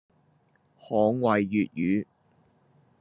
[0.79, 2.07] 捍衛粵語